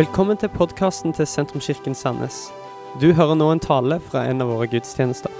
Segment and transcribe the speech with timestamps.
[0.00, 2.36] Velkommen til podkasten til Sentrumskirken Sandnes.
[3.02, 5.34] Du hører nå en tale fra en av våre gudstjenester.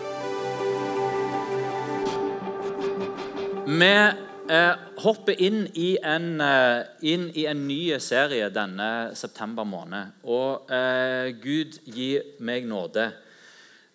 [3.64, 10.12] Vi eh, hopper inn i, en, eh, inn i en ny serie denne september måned.
[10.28, 13.06] Og eh, Gud gir meg nåde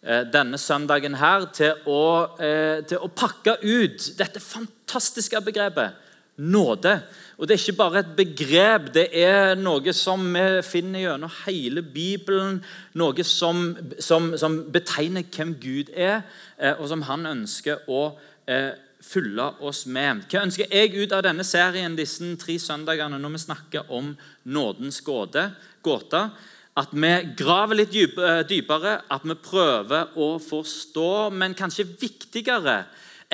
[0.02, 2.02] eh, denne søndagen her til å,
[2.42, 6.02] eh, til å pakke ut dette fantastiske begrepet
[6.42, 7.00] nåde.
[7.38, 11.84] Og Det er ikke bare et begrep, det er noe som vi finner gjennom hele
[11.84, 12.62] Bibelen.
[12.96, 16.24] Noe som, som, som betegner hvem Gud er,
[16.58, 18.08] eh, og som han ønsker å
[18.48, 18.72] eh,
[19.04, 20.24] fylle oss med.
[20.32, 24.14] Hva ønsker jeg ut av denne serien disse tre søndagene når vi snakker om
[24.48, 25.50] nådens gåte?
[26.76, 32.86] At vi graver litt eh, dypere, at vi prøver å forstå, men kanskje viktigere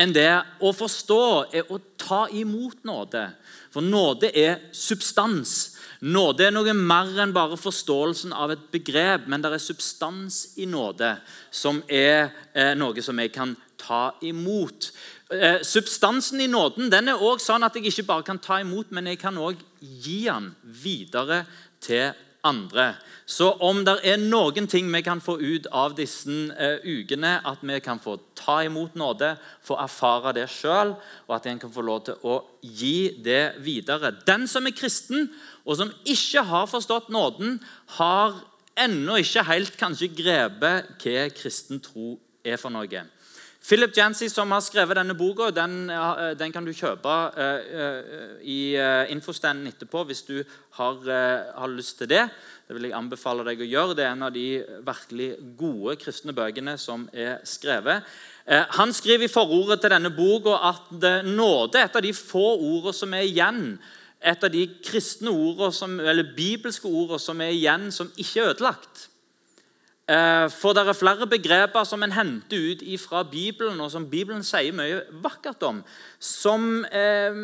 [0.01, 1.23] enn det å forstå
[1.53, 3.27] er å ta imot nåde.
[3.71, 5.77] For nåde er substans.
[6.01, 10.65] Nåde er noe mer enn bare forståelsen av et begrep, men det er substans i
[10.65, 11.13] nåde
[11.53, 14.89] som er eh, noe som jeg kan ta imot.
[15.29, 18.89] Eh, substansen i nåden den er også sånn at jeg ikke bare kan ta imot,
[18.91, 21.43] men jeg kan også gi den videre
[21.81, 22.11] til
[22.47, 22.95] andre.
[23.25, 27.61] Så om det er noen ting vi kan få ut av disse uh, ukene, at
[27.65, 30.95] vi kan få ta imot nåde, få erfare det sjøl,
[31.27, 34.13] og at en kan få lov til å gi det videre.
[34.27, 35.29] Den som er kristen,
[35.65, 37.59] og som ikke har forstått nåden,
[37.99, 38.41] har
[38.79, 43.05] ennå ikke helt kanskje grepet hva kristen tro er for noe.
[43.61, 48.73] Philip Jancy, som har skrevet denne boka, den, eh, den kan du kjøpe uh, i
[49.13, 50.41] infostanden etterpå hvis du
[50.79, 52.23] har, uh, har, lyst til det.
[52.65, 53.95] Det vil jeg anbefale deg å gjøre.
[53.95, 54.47] Det er en av de
[54.87, 58.07] virkelig gode kristne bøkene som er skrevet.
[58.79, 60.87] Han skriver i forordet til denne boka at
[61.27, 63.65] nåde er et av de få ordene som er igjen
[64.21, 69.07] et av de kristne ordene, eller bibelske ordene som er igjen, som ikke er ødelagt.
[70.11, 74.43] Eh, for det er flere begreper som en henter ut fra Bibelen, og som Bibelen
[74.43, 75.83] sier mye vakkert om,
[76.19, 77.37] som, eh,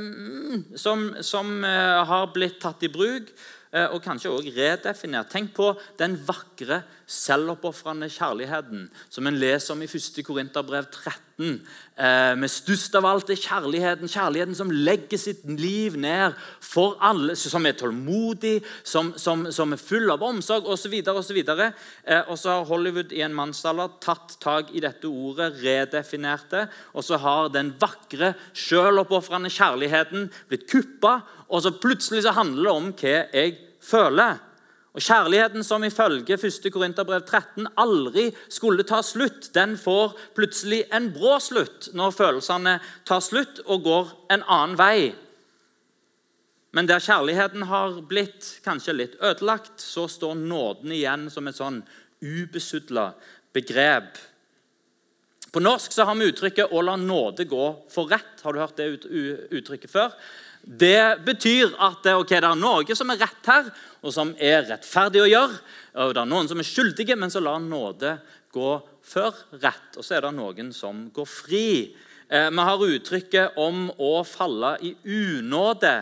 [0.76, 3.32] som, som eh, har blitt tatt i bruk
[3.78, 5.28] og kanskje også redefinert.
[5.30, 10.20] Tenk på den vakre, selvoppofrende kjærligheten som en leser om i 1.
[10.28, 11.62] Korinterbrev 13.
[11.98, 14.12] Eh, med størst av alt er kjærligheten.
[14.12, 17.38] Kjærligheten som legger sitt liv ned for alle.
[17.40, 20.98] Som er tålmodig, som, som, som er full av omsorg osv.
[21.14, 21.40] osv.
[21.40, 26.68] Eh, og så har Hollywood i en mannsalder tatt tak i dette ordet, redefinert det.
[26.94, 32.76] Og så har den vakre, selvoppofrende kjærligheten blitt kuppa og så plutselig så handler det
[32.76, 34.44] om hva jeg føler.
[34.98, 36.72] Og Kjærligheten som ifølge 1.
[36.74, 43.22] Korinterbrev 13 aldri skulle ta slutt, den får plutselig en brå slutt når følelsene tar
[43.22, 45.12] slutt og går en annen vei.
[46.74, 51.84] Men der kjærligheten har blitt kanskje litt ødelagt, så står nåden igjen som et sånn
[52.18, 53.12] ubesudla
[53.54, 54.18] begrep.
[55.54, 58.42] På norsk så har vi uttrykket 'å la nåde gå for rett'.
[58.42, 59.06] Har du hørt det
[59.54, 60.12] uttrykket før?
[60.68, 63.70] Det betyr at okay, det er noe som er rett her,
[64.08, 65.60] og som er rettferdig å gjøre.
[66.00, 68.18] og Det er noen som er skyldige, men så lar nåde
[68.56, 68.72] gå
[69.04, 69.98] før rett.
[69.98, 71.68] Og så er det noen som går fri.
[72.30, 75.94] Eh, vi har uttrykket om å falle i unåde.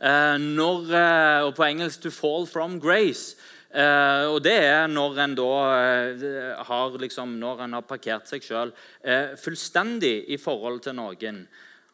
[0.00, 3.36] Eh, når, eh, og på engelsk 'to fall from grace'.
[3.70, 8.42] Eh, og Det er når en da eh, har, liksom, når en har parkert seg
[8.42, 8.72] sjøl
[9.04, 11.44] eh, fullstendig i forhold til noen.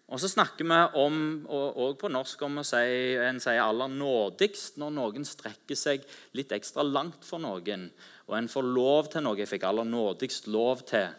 [0.07, 1.17] Og så snakker vi om,
[1.51, 6.05] og, på norsk om å si en sier aller nådigst når noen strekker seg
[6.39, 7.89] litt ekstra langt for noen,
[8.31, 9.39] og en får lov til noe.
[9.41, 11.11] Jeg fikk aller nådigst lov til.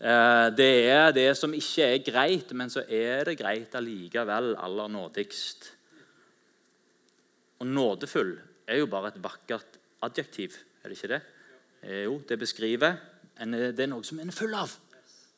[0.00, 4.88] Eh, det er det som ikke er greit, men så er det greit allikevel aller
[4.88, 5.68] nådigst.
[7.60, 8.32] Og nådefull
[8.64, 11.20] er jo bare et vakkert adjektiv, er det ikke det?
[11.82, 12.96] Eh, jo, det beskriver
[13.40, 14.72] Det er noe som en er full av.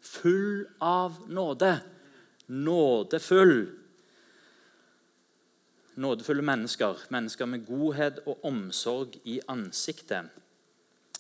[0.03, 1.77] Full av nåde
[2.47, 3.69] nådefull.
[5.95, 10.31] Nådefulle mennesker, mennesker med godhet og omsorg i ansiktet.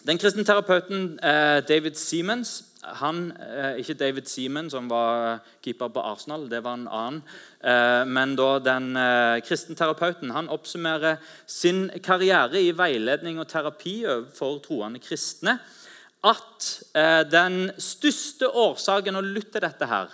[0.02, 2.64] Den kristne terapeuten eh, David Siemens
[2.98, 7.20] han, eh, Ikke David Siemens, som var keeper på Arsenal, det var en annen.
[7.62, 8.96] Eh, men da den
[9.46, 14.02] kristne terapeuten han oppsummerer sin karriere i veiledning og terapi
[14.34, 15.60] for troende kristne.
[16.24, 16.66] At
[17.30, 20.10] den største årsaken Og lytt til dette her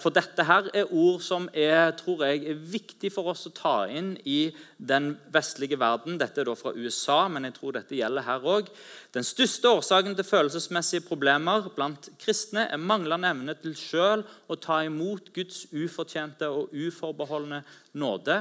[0.00, 3.74] for dette her er ord som er, tror jeg, er viktig for oss å ta
[3.92, 6.16] inn i den vestlige verden.
[6.20, 8.70] Dette er da fra USA, men jeg tror dette gjelder her òg.
[9.12, 14.80] Den største årsaken til følelsesmessige problemer blant kristne er manglende evne til sjøl å ta
[14.86, 17.60] imot Guds ufortjente og uforbeholdne
[18.00, 18.38] nåde.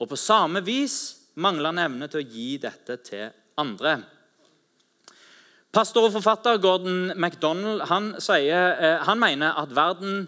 [0.00, 0.96] Og på samme vis
[1.36, 3.28] manglende evne til å gi dette til
[3.60, 3.98] andre.
[5.70, 10.24] Pastor og forfatter Gordon MacDonald han, sier, eh, han mener at verden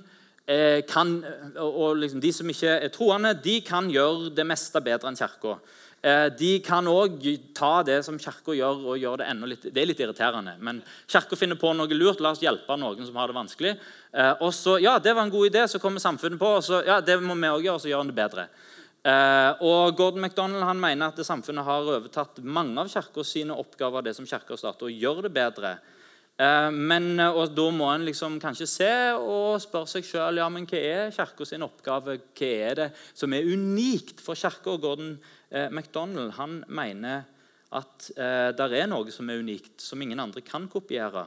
[0.46, 1.16] eh, kan,
[1.58, 5.56] og liksom de som ikke er troende, de kan gjøre det meste bedre enn Kirka.
[5.98, 7.26] Eh, de kan òg
[7.58, 10.78] ta det som Kirka gjør, og gjøre det enda litt Det er litt irriterende, men
[11.10, 12.22] Kirka finner på noe lurt.
[12.22, 13.74] La oss hjelpe noen som har det vanskelig.
[14.44, 17.00] Og så, ja, det var en god idé, så kommer samfunnet på, og så ja,
[17.02, 18.46] det må vi òg gjøre, og så gjør han det bedre.
[19.02, 24.02] Eh, og Gordon MacDonald han mener at samfunnet har overtatt mange av kirka sine oppgaver.
[24.02, 25.78] det som kirka starter, og gjør det bedre.
[26.38, 30.66] Eh, men, og Da må en liksom kanskje se og spørre seg sjøl ja, men
[30.66, 32.20] hva er kirka sin oppgave.
[32.38, 34.78] Hva er det som er unikt for kirka?
[34.78, 35.18] Gordon
[35.50, 37.24] eh, MacDonald han mener
[37.72, 41.26] at eh, det er noe som er unikt, som ingen andre kan kopiere.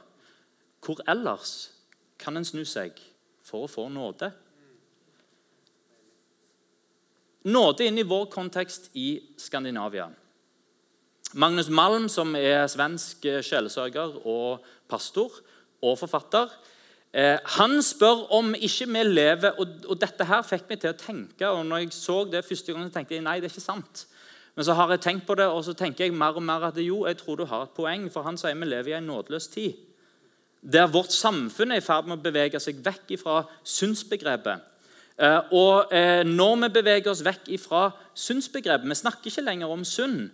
[0.80, 1.72] Hvor ellers
[2.22, 2.95] kan en snu seg
[3.44, 4.31] for å få nåde?
[7.45, 10.07] Nåde inn i vår kontekst i Skandinavia.
[11.38, 15.30] Magnus Malm, som er svensk sjelesørger og pastor
[15.86, 16.50] og forfatter,
[17.13, 21.47] eh, han spør om ikke vi lever og, dette her fikk meg til å tenke.
[21.47, 24.07] og når jeg så det første gang, tenkte jeg nei, det er ikke sant.
[24.56, 26.77] Men så har jeg tenkt på det, og så tenker jeg mer og mer at
[26.77, 28.09] jo, jeg tror du har et poeng.
[28.09, 29.74] For han sier vi lever i en nådeløs tid.
[30.63, 34.75] Der vårt samfunn er i ferd med å bevege seg vekk fra synsbegrepet Eh,
[35.56, 37.85] og eh, når vi beveger oss vekk ifra
[38.15, 40.25] synsbegrepet Vi snakker ikke lenger om synd.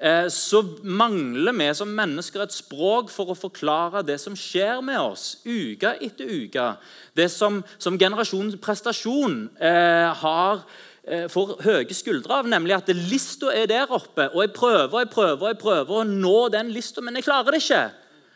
[0.00, 5.00] Eh, så mangler vi som mennesker et språk for å forklare det som skjer med
[5.00, 6.70] oss uke etter uke.
[7.14, 10.64] Det som, som generasjonens prestasjon har
[11.02, 14.28] får høye skuldre av, nemlig at lista er der oppe.
[14.36, 17.26] Og jeg prøver og jeg prøver og jeg prøver å nå den lista, men jeg
[17.26, 17.80] klarer det ikke.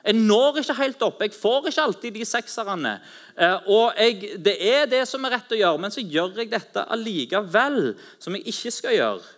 [0.06, 1.22] Jeg når ikke helt opp.
[1.24, 2.98] Jeg får ikke alltid de sekserne.
[3.34, 6.52] Eh, og jeg, Det er det som er rett å gjøre, men så gjør jeg
[6.52, 9.32] dette allikevel, som jeg ikke skal gjøre.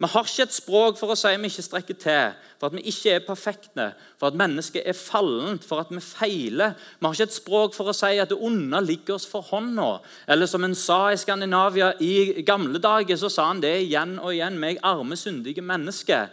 [0.00, 2.86] Vi har ikke et språk for å si vi ikke strekker til, for at vi
[2.88, 6.72] ikke er perfekte, for at mennesket er fallent, for at vi feiler.
[6.96, 9.98] Vi har ikke et språk for å si at det onde ligger oss for hånda.
[10.30, 14.32] Eller som en sa i Skandinavia i gamle dager, så sa han det igjen og
[14.32, 14.56] igjen.
[14.62, 16.30] meg arme, syndige mennesker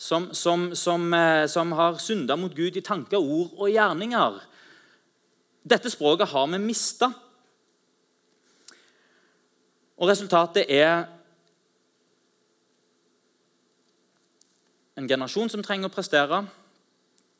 [0.00, 4.38] som, som, som, eh, som har synda mot Gud i tanker, ord og gjerninger.
[5.60, 7.10] Dette språket har vi mista.
[10.00, 11.04] Og resultatet er
[14.96, 16.40] en generasjon som trenger å prestere,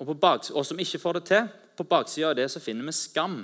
[0.01, 1.49] og, bak, og som ikke får det til.
[1.81, 3.41] På baksida av det så finner vi skam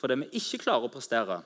[0.00, 1.42] for det vi ikke klarer å prestere.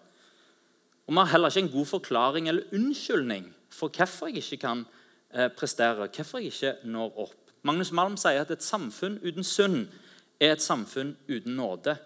[1.09, 4.87] Og Vi har heller ikke en god forklaring eller unnskyldning for hvorfor jeg ikke kan
[4.87, 5.00] prestere
[5.57, 7.37] presterer, hvorfor jeg ikke når opp.
[7.63, 9.83] Magnus Malm sier at et samfunn uten synd
[10.41, 11.97] er et samfunn uten nåde.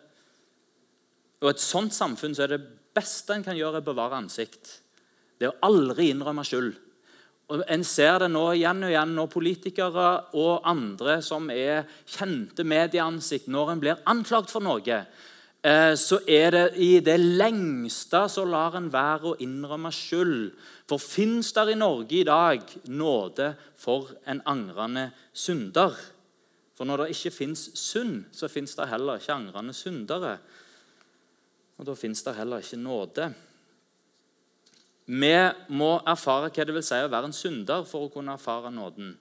[1.44, 4.80] Og et sånt samfunn så er det beste en kan gjøre, å bevare ansikt.
[5.38, 6.74] Det er å aldri innrømme skyld.
[7.52, 10.08] Og En ser det nå igjen og igjen når politikere
[10.40, 15.04] og andre som er kjente medieansikt, når en blir anklagt for noe,
[15.64, 20.50] Eh, så er det i det lengste så lar en være å innrømme skyld.
[20.88, 22.60] For fins der i Norge i dag
[22.92, 25.96] nåde for en angrende synder?
[26.74, 30.36] For når det ikke fins synd, så fins det heller ikke angrende syndere.
[31.78, 33.30] Og da fins det heller ikke nåde.
[35.06, 35.34] Vi
[35.68, 39.14] må erfare hva det vil si å være en synder for å kunne erfare nåden.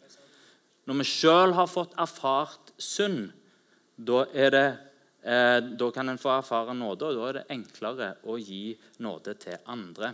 [0.88, 3.32] Når vi sjøl har fått erfart synd,
[3.96, 4.68] da det
[5.24, 9.38] Eh, da kan en få erfare nåde, og da er det enklere å gi nåde
[9.40, 10.10] til andre.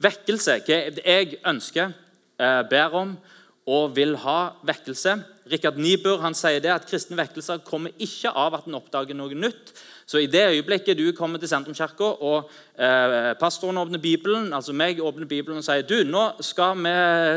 [0.00, 0.60] Vekkelse.
[0.68, 1.92] Jeg ønsker,
[2.40, 3.18] eh, ber om
[3.66, 5.18] og vil ha vekkelse.
[5.50, 9.34] Rikard Niebuhr han sier det at kristne vekkelser kommer ikke av at en oppdager noe
[9.34, 9.72] nytt,
[10.10, 14.98] så i det øyeblikket du kommer til Sentrumskirka, og eh, pastoren åpner Bibelen, altså meg
[14.98, 16.94] åpner Bibelen og sier du, nå skal vi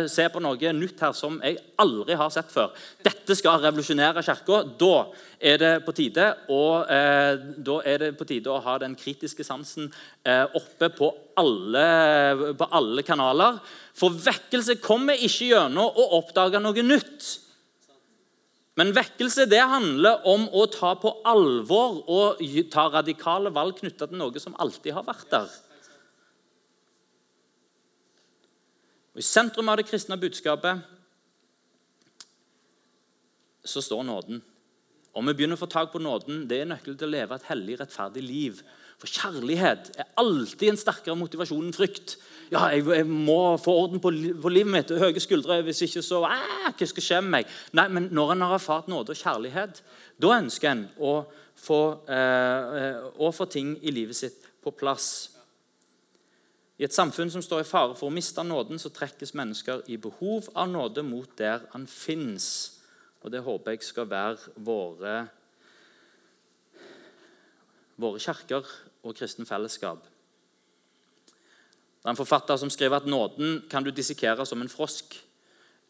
[0.09, 2.71] se på noe nytt her som jeg aldri har sett før.
[3.05, 4.63] Dette skal revolusjonere Kirka.
[4.81, 4.95] Da
[5.37, 9.45] er det på tide og, eh, da er det på tide å ha den kritiske
[9.45, 9.91] sansen
[10.25, 11.87] eh, oppe på alle,
[12.57, 13.61] på alle kanaler.
[13.93, 17.42] For vekkelse kommer ikke gjennom å oppdage noe nytt.
[18.79, 22.41] Men vekkelse det handler om å ta på alvor og
[22.73, 25.51] ta radikale valg knytta til noe som alltid har vært der.
[29.13, 30.81] Og I sentrum av det kristne budskapet
[33.63, 34.41] så står nåden.
[35.13, 37.45] Om vi begynner å få tak på nåden, det er nøkkelen til å leve et
[37.45, 38.63] hellig, rettferdig liv.
[38.97, 42.15] For kjærlighet er alltid en sterkere motivasjon enn frykt.
[42.51, 44.93] Ja, jeg, jeg, må få orden på, på livet mitt.
[44.99, 45.61] Høye skuldre.
[45.65, 47.53] Hvis ikke, så ah, Hva skal skje med meg?
[47.77, 49.83] Nei, men Når en har erfart nåde og kjærlighet,
[50.21, 51.13] da ønsker en å
[51.63, 51.79] få,
[52.11, 55.33] eh, å få ting i livet sitt på plass.
[56.79, 59.99] I et samfunn som står i fare for å miste nåden, så trekkes mennesker i
[60.01, 62.79] behov av nåde mot der han fins.
[63.23, 65.19] Og det håper jeg skal være våre,
[67.95, 68.67] våre kirker
[69.03, 70.12] og kristen fellesskap.
[72.03, 75.15] Det er en forfatter som skriver at nåden kan du dissekere som en frosk.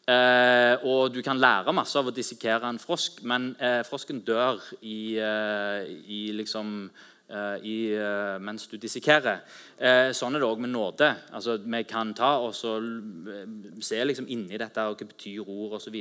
[0.06, 4.60] Eh, og du kan lære masse av å dissekere en frosk, men eh, frosken dør
[4.82, 6.90] i, eh, i liksom
[7.28, 9.38] Eh, i, eh, mens du dissekerer.
[9.78, 11.06] Eh, sånn er det òg med nåde.
[11.32, 15.96] Altså, vi kan ta og se liksom inni dette og hva betyr ord osv.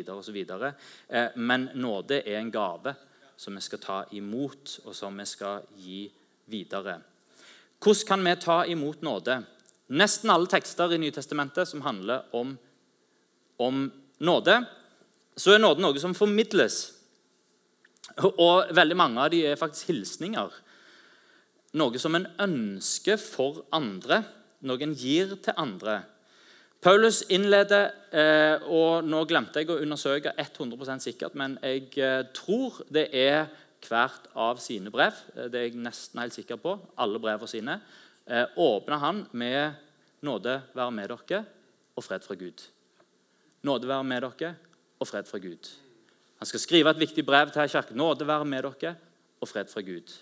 [1.10, 2.96] Eh, men nåde er en gave
[3.38, 6.12] som vi skal ta imot, og som vi skal gi
[6.46, 7.00] videre.
[7.80, 9.44] Hvordan kan vi ta imot nåde?
[9.92, 12.56] Nesten alle tekster i Nytestamentet som handler om,
[13.60, 13.86] om
[14.24, 14.62] nåde,
[15.36, 16.86] så er nåde noe som formidles.
[18.22, 20.64] Og veldig mange av de er faktisk hilsninger
[21.80, 24.22] noe som en ønsker for andre,
[24.66, 26.02] noe en gir til andre.
[26.84, 32.82] Paulus innleder eh, og Nå glemte jeg å undersøke 100% sikkert, men jeg eh, tror
[32.94, 33.48] det er
[33.88, 35.16] hvert av sine brev.
[35.34, 36.76] Eh, det er jeg nesten helt sikker på.
[37.00, 37.80] Alle brevene sine.
[38.26, 39.74] Eh, åpner han med
[40.22, 41.46] 'Nåde være med dere
[41.96, 42.70] og fred fra Gud'.
[43.62, 44.56] Nåde være med dere
[45.00, 45.70] og fred fra Gud.
[46.40, 47.98] Han skal skrive et viktig brev til kirken.
[47.98, 48.96] Nåde være med dere
[49.42, 50.14] og fred fra Gud.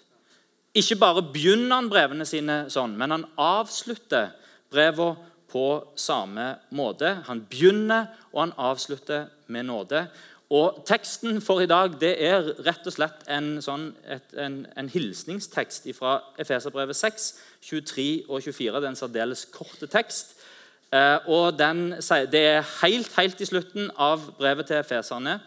[0.74, 4.32] Ikke bare begynner han brevene sine sånn, men han avslutter
[4.72, 5.18] brevene
[5.52, 5.66] på
[5.96, 7.24] samme måte.
[7.28, 10.06] Han begynner og han avslutter med nåde.
[10.52, 14.90] Og Teksten for i dag det er rett og slett en, sånn, et, en, en
[14.92, 17.28] hilsningstekst fra Efeserbrevet 6,
[17.64, 18.74] 23 og 24.
[18.76, 20.36] Det er en særdeles korte tekst.
[20.92, 21.96] Eh, og den,
[22.32, 25.40] Det er helt, helt i slutten av brevet til efeserne.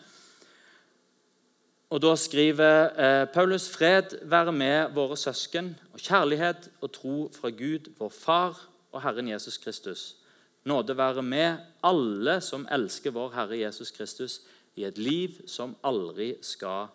[1.91, 7.51] Og Da skriver eh, Paulus fred være med våre søsken og kjærlighet og tro fra
[7.51, 8.57] Gud, vår Far
[8.93, 10.17] og Herren Jesus Kristus.
[10.65, 14.41] Nåde være med alle som elsker vår Herre Jesus Kristus
[14.77, 16.89] i et liv som aldri skal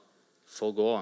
[0.49, 0.93] forgå.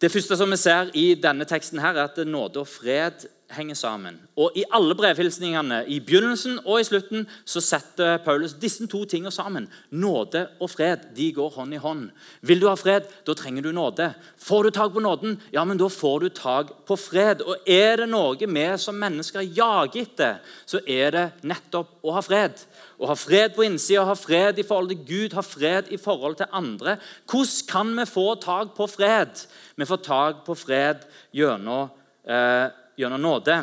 [0.00, 3.76] Det første som vi ser i denne teksten, her er at nåde og fred henger
[3.78, 4.18] sammen.
[4.38, 9.32] Og I alle brevhilsningene, i begynnelsen og i slutten, så setter Paulus disse to tingene
[9.34, 9.68] sammen.
[9.90, 12.08] Nåde og fred de går hånd i hånd.
[12.46, 14.10] Vil du ha fred, da trenger du nåde.
[14.40, 17.42] Får du tak på nåden, ja, men da får du tak på fred.
[17.42, 22.24] Og Er det noe vi som mennesker jager etter, så er det nettopp å ha
[22.24, 22.56] fred.
[23.00, 26.36] Å ha fred på innsida, ha fred i forhold til Gud, ha fred i forhold
[26.40, 26.98] til andre.
[27.30, 29.46] Hvordan kan vi få tak på fred?
[29.76, 31.88] Vi får tak på fred gjennom
[32.28, 32.68] eh,
[33.00, 33.58] gjennom nåde.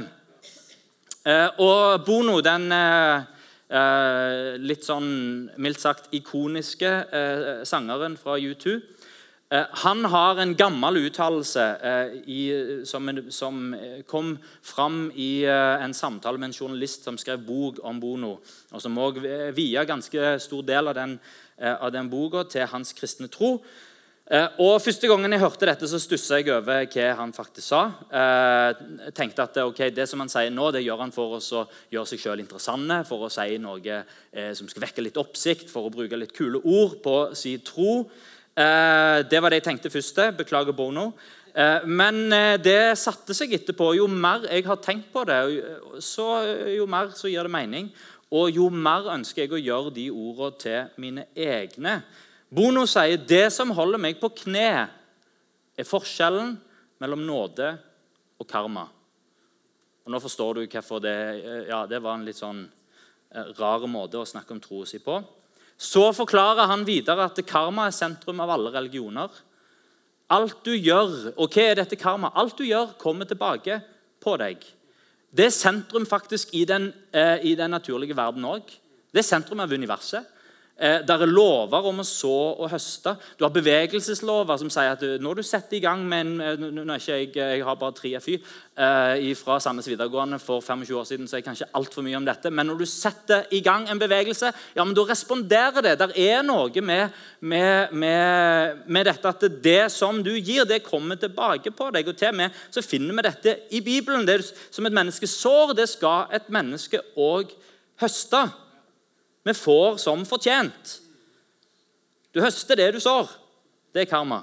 [1.27, 3.25] Eh, og Bono, den eh,
[3.69, 5.09] eh, litt sånn
[5.59, 6.93] mildt sagt ikoniske
[7.67, 8.79] sangeren fra U2
[9.79, 11.63] han har en gammel uttalelse
[12.83, 13.59] som, som,
[14.03, 18.33] kom fram i en samtale med en journalist som skrev bok om Bono,
[18.75, 19.21] og som òg
[19.55, 21.15] via ganske stor del av den,
[21.63, 23.53] av den boka til hans kristne tro.
[24.27, 27.83] Eh, og Første gangen jeg hørte dette, så stussa jeg over hva han faktisk sa.
[28.11, 31.61] Jeg eh, tenkte at okay, Det som han sier nå, det gjør han for å
[31.93, 35.87] gjøre seg sjøl interessante, for å si noe eh, som skal vekke litt oppsikt, for
[35.87, 38.03] å bruke litt kule ord på sin tro.
[38.57, 40.19] Det var det jeg tenkte først.
[40.39, 41.11] Beklager Bono.
[41.85, 42.23] Men
[42.57, 43.91] det satte seg etterpå.
[43.93, 45.37] Jo mer jeg har tenkt på det,
[46.01, 46.25] så,
[46.73, 47.91] jo mer så gir det mening.
[48.33, 51.99] Og jo mer ønsker jeg å gjøre de ordene til mine egne.
[52.49, 54.87] Bono sier det som holder meg på kne,
[55.77, 56.55] er forskjellen
[57.03, 57.73] mellom nåde
[58.39, 58.87] og karma.
[60.07, 61.17] Og Nå forstår du hvorfor det,
[61.67, 65.19] ja, det var en litt sånn eh, rar måte å snakke om troa si på.
[65.77, 69.27] Så forklarer han videre at karma er sentrum av alle religioner.
[70.33, 72.31] Alt du gjør, og hva er dette karma?
[72.33, 73.81] Alt du gjør, kommer tilbake
[74.23, 74.63] på deg.
[75.29, 78.63] Det er sentrum faktisk i den, eh, i den naturlige verden òg.
[79.11, 80.25] Det er sentrum av universet.
[80.77, 83.15] Eh, der er lover om å så og høste.
[83.33, 86.65] Du har bevegelseslover som sier at du, når du setter i gang med en eh,
[86.69, 90.99] nå er ikke jeg, jeg har bare tre FY eh, fra Sandnes videregående for 25
[90.99, 92.51] år siden, så jeg kan ikke altfor mye om dette.
[92.53, 95.95] Men når du setter i gang en bevegelse, ja, men da responderer det.
[96.03, 101.17] Der er noe med, med, med, med dette at det som du gir, det kommer
[101.17, 102.13] tilbake på deg.
[102.13, 104.29] Og til med så finner vi dette i Bibelen.
[104.29, 107.49] Det som et menneske sår, det skal et menneske òg
[107.97, 108.45] høste.
[109.47, 110.97] Vi får som fortjent.
[112.35, 113.29] Du høster det du sår.
[113.95, 114.41] Det er karma.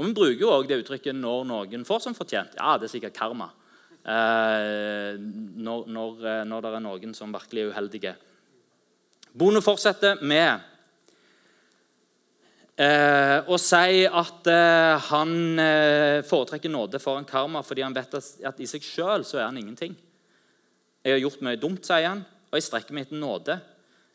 [0.00, 2.56] Og Vi bruker jo også det uttrykket 'når noen får som fortjent'.
[2.56, 3.50] Ja, det er sikkert karma.
[4.00, 8.14] Eh, når, når, eh, når, det er noen som virkelig er uheldige.
[9.36, 10.60] Bono fortsetter med
[12.76, 18.24] eh, å si at eh, han eh, foretrekker nåde foran karma fordi han vet at,
[18.42, 19.94] at i seg sjøl så er han ingenting.
[21.04, 23.56] Jeg har gjort mye dumt, sier han, og jeg strekker meg etter nåde.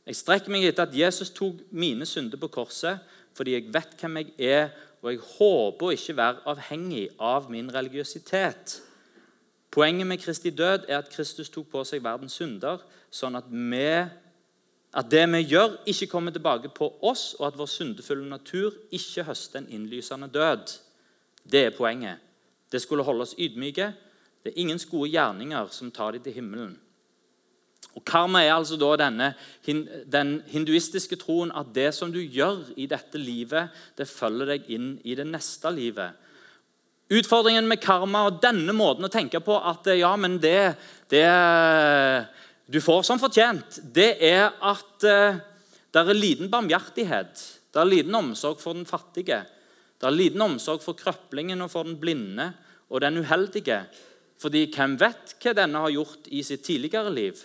[0.06, 4.22] Jeg strekker meg etter at Jesus tok mine synder på korset fordi jeg vet hvem
[4.22, 4.70] jeg er,
[5.04, 8.78] og jeg håper å ikke være avhengig av min religiøsitet.
[9.76, 12.80] Poenget med Kristi død er at Kristus tok på seg verdens synder,
[13.12, 13.90] sånn at, vi,
[14.96, 19.28] at det vi gjør, ikke kommer tilbake på oss, og at vår syndefulle natur ikke
[19.28, 20.78] høster en innlysende død.
[21.44, 22.24] Det er poenget.
[22.72, 23.92] Det skulle holde oss ydmyke.
[24.46, 26.76] Det er ingens gode gjerninger som tar dem til himmelen.
[27.96, 29.32] Og Karma er altså da denne,
[29.66, 34.92] den hinduistiske troen at det som du gjør i dette livet, det følger deg inn
[35.02, 36.22] i det neste livet.
[37.10, 40.76] Utfordringen med karma og denne måten å tenke på at ja, men det,
[41.10, 41.26] det
[42.70, 45.42] du får som fortjent, det er at uh,
[45.94, 47.44] det er liten barmhjertighet.
[47.74, 49.44] Det er liten omsorg for den fattige.
[49.96, 52.52] Det er liten omsorg for krøplingen og for den blinde
[52.90, 53.86] og den uheldige.
[54.42, 57.40] Fordi hvem vet hva denne har gjort i sitt tidligere liv?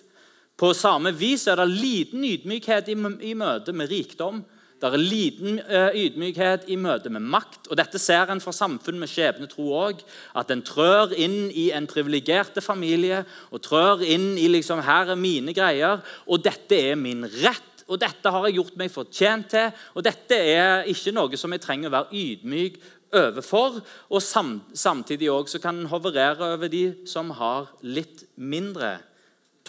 [0.61, 2.97] På samme vis er det liten ydmykhet i,
[3.39, 4.43] møte med rikdom.
[4.81, 7.71] Det er liten uh, ydmykhet i møte med makt.
[7.71, 10.03] og Dette ser en fra samfunn med skjebnetro òg.
[10.37, 15.21] At en trør inn i en privilegerte familie og trør inn i liksom, her er
[15.21, 17.67] mine greier, og dette er min rett.
[17.91, 21.65] Og dette har jeg gjort meg fortjent til, og dette er ikke noe som jeg
[21.65, 22.77] trenger å være ydmyk
[23.17, 23.81] overfor.
[24.11, 28.99] Og samtidig også kan en hoverere over de som har litt mindre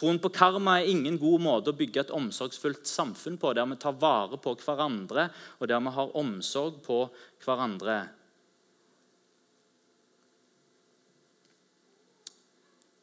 [0.01, 3.77] Troen på karma er ingen god måte å bygge et omsorgsfullt samfunn på, der vi
[3.77, 5.27] tar vare på hverandre,
[5.59, 7.03] og der vi har omsorg på
[7.43, 7.99] hverandre.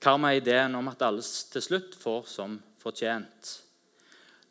[0.02, 3.54] Karma er ideen om at alle til slutt får som fortjent.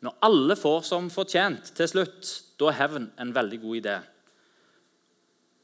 [0.04, 3.96] Når alle får som fortjent til slutt, da er hevn en veldig god idé.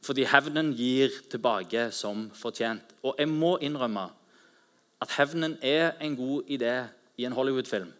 [0.04, 2.92] Fordi hevnen gir tilbake som fortjent.
[3.02, 4.10] Og jeg må innrømme
[5.02, 6.74] at hevnen er en god idé
[7.16, 7.90] i en Hollywood-film.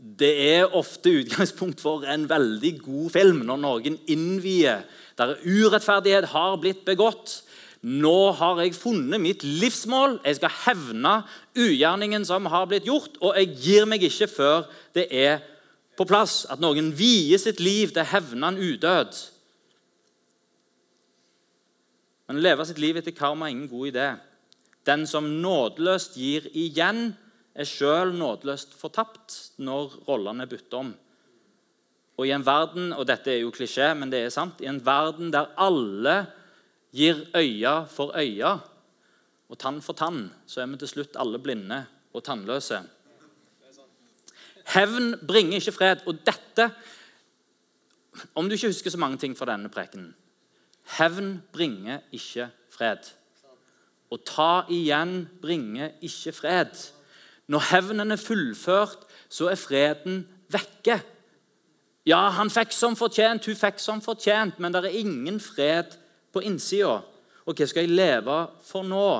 [0.00, 4.86] Det er ofte utgangspunkt for en veldig god film når noen innvier
[5.18, 7.42] der urettferdighet har blitt begått.
[7.84, 10.18] Nå har jeg funnet mitt livsmål.
[10.24, 11.14] Jeg skal hevne
[11.56, 15.40] ugjerningen som har blitt gjort, og jeg gir meg ikke før det er
[15.96, 16.46] på plass.
[16.48, 19.20] At noen vier sitt liv til å hevne en udød.
[22.30, 24.04] Men å leve sitt liv etter karma er ingen god idé.
[24.86, 27.08] Den som nådeløst gir igjen,
[27.58, 30.92] er sjøl nådeløst fortapt når rollene er byttet om.
[32.14, 34.78] Og i en verden, og dette er jo klisjé, men det er sant, i en
[34.86, 36.14] verden der alle
[36.94, 38.54] gir øye for øye
[39.50, 41.82] og tann for tann, så er vi til slutt alle blinde
[42.14, 42.78] og tannløse.
[44.70, 46.06] Hevn bringer ikke fred.
[46.06, 46.70] Og dette
[48.38, 50.14] Om du ikke husker så mange ting fra denne prekenen
[50.98, 53.10] Hevn bringer ikke fred.
[54.10, 56.74] Å ta igjen bringer ikke fred.
[57.50, 60.98] Når hevnen er fullført, så er freden vekke.
[62.08, 65.94] Ja, han fikk som fortjent, hun fikk som fortjent, men det er ingen fred
[66.34, 67.00] på innsida.
[67.46, 69.10] Og hva skal jeg leve for nå?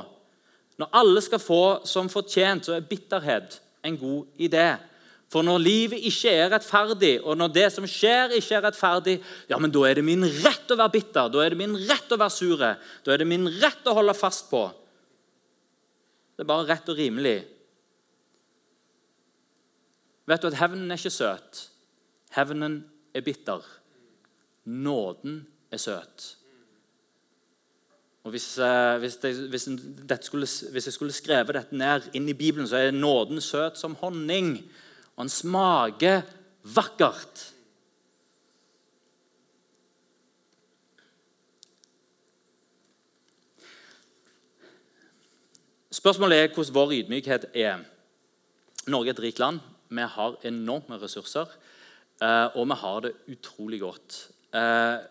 [0.81, 4.73] Når alle skal få som fortjent, så er bitterhet en god idé.
[5.31, 9.17] For når livet ikke er rettferdig, og når det som skjer, ikke er rettferdig,
[9.51, 12.11] ja, men da er det min rett å være bitter, da er det min rett
[12.11, 12.71] å være sure,
[13.07, 14.65] da er det min rett å holde fast på.
[16.35, 17.37] Det er bare rett og rimelig.
[20.31, 21.63] Vet du at hevnen er ikke søt?
[22.35, 22.81] Hevnen
[23.15, 23.63] er bitter.
[24.67, 26.27] Nåden er søt.
[28.27, 29.69] Og hvis, eh, hvis, det, hvis,
[30.21, 33.97] skulle, hvis, jeg skulle skrevet dette ned inn i Bibelen, så er nåden søt som
[34.03, 34.59] honning,
[35.21, 36.23] og den smaker
[36.73, 37.43] vakkert.
[45.93, 47.83] Spørsmålet er hvordan vår ydmykhet er.
[48.89, 49.59] Norge er et rikt land.
[49.91, 51.51] Vi har enorme ressurser,
[52.23, 54.21] eh, og vi har det utrolig godt.
[54.55, 55.03] Eh,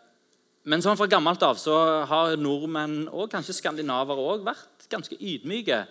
[0.64, 1.76] men sånn fra gammelt av så
[2.10, 5.84] har nordmenn og kanskje skandinaver også vært ganske ydmyke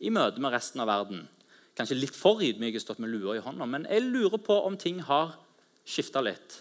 [0.00, 1.28] i møte med resten av verden.
[1.80, 5.00] Kanskje litt for ydmyke, stått med lua i hånda, men jeg lurer på om ting
[5.06, 5.34] har
[5.88, 6.60] skifta litt.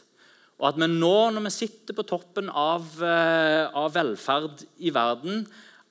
[0.60, 5.46] Og at vi nå, når vi sitter på toppen av, eh, av velferd i verden,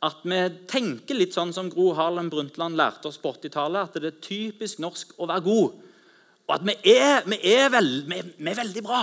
[0.05, 4.13] at vi tenker litt sånn som Gro Harlem Brundtland lærte oss på 80-tallet, at det
[4.13, 5.79] er typisk norsk å være god.
[6.49, 9.03] Og at vi er, vi er, veld, vi vi er veldig bra.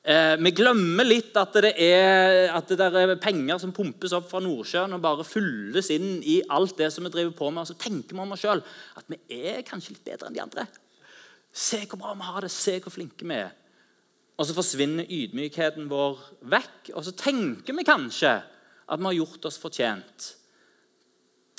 [0.00, 4.40] Eh, vi glemmer litt at det, er, at det er penger som pumpes opp fra
[4.40, 7.66] Nordsjøen og bare fylles inn i alt det som vi driver på med.
[7.66, 8.62] Og så tenker vi om oss sjøl
[8.96, 10.66] at vi er kanskje litt bedre enn de andre.
[11.52, 13.52] Se hvor bra vi har det, se hvor flinke vi er.
[14.40, 19.50] Og så forsvinner ydmykheten vår vekk, og så tenker vi kanskje at vi har gjort
[19.50, 20.30] oss fortjent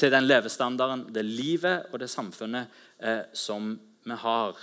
[0.02, 4.58] til den levestandarden, det livet og det samfunnet eh, som vi har.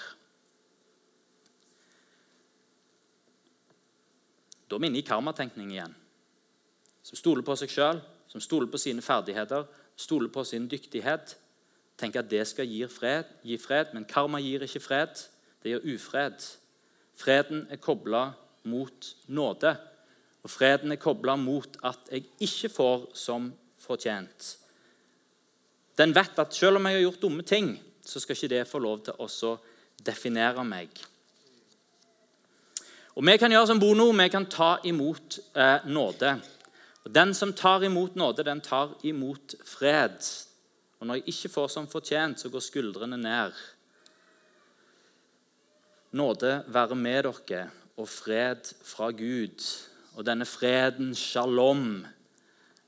[4.69, 5.95] Da er vi inne i karmatenkning igjen.
[7.03, 9.65] Som stoler på seg sjøl, som stoler på sine ferdigheter,
[9.97, 11.37] stoler på sin dyktighet.
[11.99, 15.25] Tenker at det skal gi fred, gi fred, men karma gir ikke fred.
[15.63, 16.45] Det gir ufred.
[17.19, 18.29] Freden er kobla
[18.69, 19.75] mot nåde.
[20.45, 23.51] Og freden er kobla mot at jeg ikke får som
[23.83, 24.55] fortjent.
[25.99, 27.73] Den vet at selv om jeg har gjort dumme ting,
[28.07, 29.57] så skal ikke det få lov til å
[30.07, 30.93] definere meg.
[33.19, 36.37] Og Vi kan gjøre som Bono, vi kan ta imot eh, nåde.
[37.03, 40.23] Og Den som tar imot nåde, den tar imot fred.
[41.01, 43.59] Og når jeg ikke får som fortjent, så går skuldrene ned.
[46.15, 47.65] Nåde være med dere
[47.99, 49.67] og fred fra Gud.
[50.15, 52.07] Og denne freden, shalom,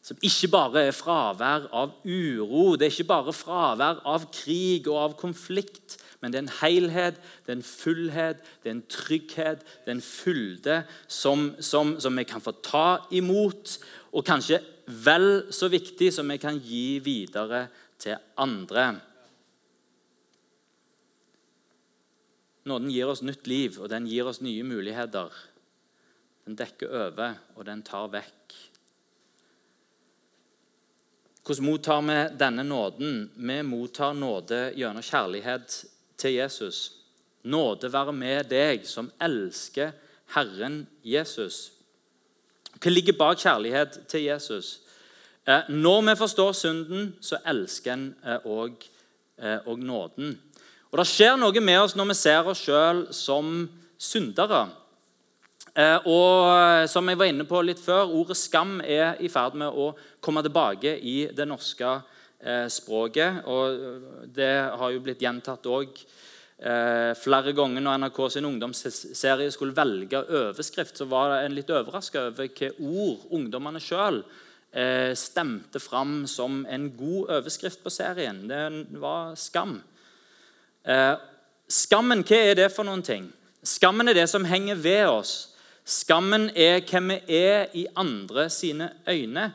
[0.03, 5.03] som ikke bare er fravær av uro, det er ikke bare fravær av krig og
[5.09, 9.63] av konflikt, men det er en helhet, det er en fullhet, det er en trygghet,
[9.85, 13.79] det er en fylde som, som, som vi kan få ta imot,
[14.13, 17.69] og kanskje vel så viktig som vi kan gi videre
[18.01, 18.91] til andre.
[22.69, 25.33] Nåden gir oss nytt liv, og den gir oss nye muligheter.
[26.45, 28.59] Den dekker over, og den tar vekk.
[31.47, 33.25] Hvordan mottar vi denne nåden?
[33.41, 35.79] Vi mottar nåde gjennom kjærlighet
[36.21, 36.93] til Jesus.
[37.43, 39.95] Nåde være med deg som elsker
[40.35, 41.71] Herren Jesus.
[42.77, 44.81] Hva ligger bak kjærlighet til Jesus?
[45.49, 48.07] Eh, når vi forstår synden, så elsker en
[48.45, 48.77] òg
[49.41, 50.35] og nåden.
[50.93, 53.65] Og Det skjer noe med oss når vi ser oss sjøl som
[53.97, 54.67] syndere.
[55.73, 59.71] Eh, og som jeg var inne på litt før, Ordet skam er i ferd med
[59.71, 62.17] å komme tilbake i det norske språket.
[62.41, 65.99] Og Det har jo blitt gjentatt òg
[66.61, 72.27] Eh, flere ganger når NRK sin ungdomsserie skulle velge overskrift, så var en litt overraska
[72.27, 74.19] over hvilke ord ungdommene sjøl
[74.77, 78.43] eh, stemte fram som en god overskrift på serien.
[78.51, 78.61] Det
[79.01, 79.79] var skam.
[80.85, 81.15] Eh,
[81.65, 83.31] skammen, hva er det for noen ting?
[83.65, 85.35] Skammen er det som henger ved oss.
[85.89, 89.49] Skammen er hvem vi er i andre sine øyne.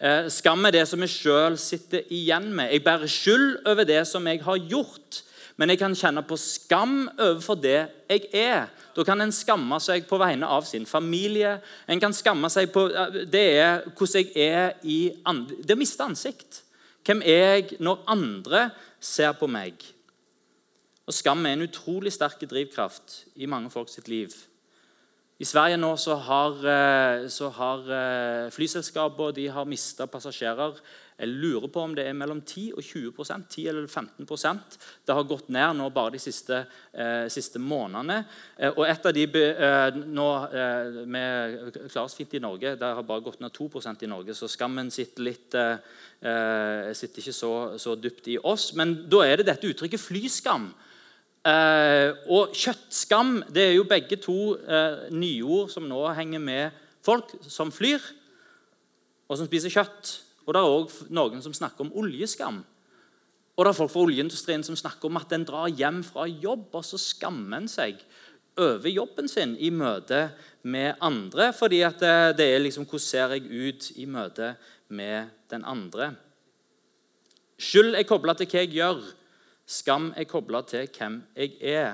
[0.00, 2.72] Eh, skam er det som jeg sjøl sitter igjen med.
[2.72, 5.24] Jeg bærer skyld over det som jeg har gjort
[5.60, 8.70] men jeg kan kjenne på skam overfor det jeg er.
[8.96, 11.58] Da kan en skamme seg på vegne av sin familie.
[11.84, 12.86] En kan skamme seg på
[13.28, 15.12] Det er hvordan jeg er i
[15.60, 16.62] Det å miste ansikt.
[17.04, 19.76] Hvem er jeg når andre ser på meg?
[21.04, 24.32] Og Skam er en utrolig sterk drivkraft i mange folk sitt liv.
[25.40, 30.76] I Sverige nå så har, eh, så har eh, flyselskaper mista passasjerer
[31.20, 34.76] jeg lurer på om det er mellom 10 og 20% 10 eller 15%
[35.06, 36.62] Det har gått ned nå bare de siste,
[36.94, 38.24] eh, siste månedene.
[38.56, 42.76] Eh, og et av de eh, nå, eh, Vi klarer oss fint i Norge.
[42.76, 45.56] Det har bare gått ned 2% i Norge, så skammen sitter, litt,
[46.96, 48.72] sitter ikke så, så, dypt i oss.
[48.74, 50.70] Men da er det dette uttrykket flyskam.
[51.40, 54.56] Og kjøttskam det er jo begge to
[55.14, 58.02] nyord som nå henger med folk som flyr,
[59.30, 60.18] og som spiser kjøtt.
[60.44, 62.60] Og det er òg noen som snakker om oljeskam.
[63.56, 66.68] Og det er folk fra oljeindustrien som snakker om at en drar hjem fra jobb,
[66.74, 68.00] og så skammer en seg
[68.60, 70.30] over jobben sin i møte
[70.62, 71.52] med andre.
[71.52, 72.00] fordi at
[72.36, 74.56] det er liksom Hvordan ser jeg ut i møte
[74.88, 76.14] med den andre?
[77.58, 79.00] Skyld er kobla til hva jeg gjør.
[79.70, 81.92] Skam er kobla til hvem jeg er.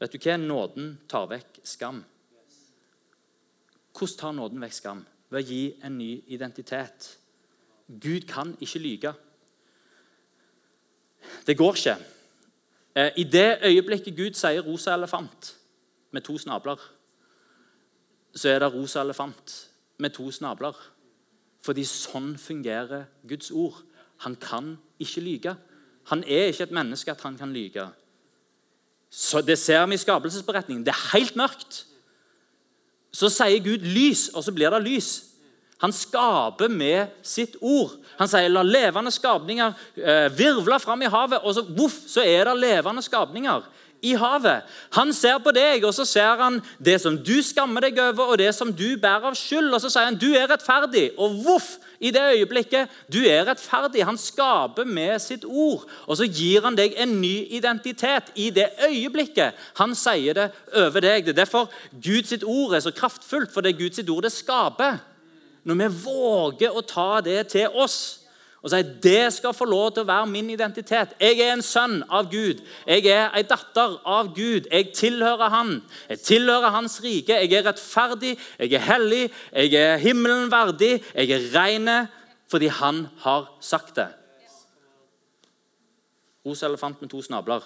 [0.00, 0.38] Vet du hva?
[0.40, 2.00] Nåden tar vekk skam.
[3.92, 5.04] Hvordan tar nåden vekk skam?
[5.28, 7.10] Ved å gi en ny identitet.
[7.86, 9.14] Gud kan ikke lyge.
[11.46, 11.96] Det går ikke.
[12.96, 15.54] Eh, I det øyeblikket Gud sier 'rosa elefant'
[16.10, 16.80] med to snabler,
[18.34, 20.95] så er det rosa elefant med to snabler.
[21.66, 23.82] Fordi sånn fungerer Guds ord.
[24.24, 25.56] Han kan ikke lyge.
[26.12, 27.88] Han er ikke et menneske at han kan lyge.
[29.10, 30.84] Så Det ser vi i skapelsesberetningen.
[30.86, 31.84] Det er helt mørkt.
[33.12, 35.24] Så sier Gud 'lys', og så blir det lys.
[35.78, 37.96] Han skaper med sitt ord.
[38.18, 42.44] Han sier 'la levende skapninger eh, virvle fram i havet', og så, voff, så er
[42.44, 43.62] det levende skapninger.
[44.06, 44.66] I havet.
[44.96, 48.38] Han ser på deg, og så ser han det som du skammer deg over, og
[48.40, 49.72] det som du bærer av skyld.
[49.72, 51.10] Og så sier han du er rettferdig.
[51.18, 51.76] Og voff!
[51.96, 54.04] I det øyeblikket du er rettferdig.
[54.04, 55.86] Han skaper med sitt ord.
[56.04, 61.00] Og så gir han deg en ny identitet i det øyeblikket han sier det over
[61.00, 61.24] deg.
[61.24, 65.00] Det er derfor Guds ord er så kraftfullt, for det er Guds ord det skaper.
[65.66, 68.25] Når vi våger å ta det til oss
[68.66, 71.12] og sier det skal få lov til å være min identitet.
[71.22, 72.64] Jeg er en sønn av Gud.
[72.82, 74.66] Jeg er en datter av Gud.
[74.72, 75.70] Jeg tilhører Han.
[76.10, 77.36] Jeg tilhører Hans rike.
[77.44, 79.22] Jeg er rettferdig, jeg er hellig,
[79.54, 80.96] jeg er himmelen verdig.
[81.14, 81.96] Jeg er reine
[82.50, 84.08] fordi Han har sagt det.
[86.42, 87.62] Rosa elefant med to snabler.